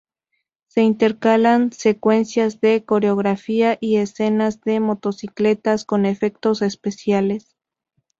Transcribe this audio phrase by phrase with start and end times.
[0.65, 7.55] Se intercalan secuencias de coreografía y escenas de motocicletas con efectos especiales.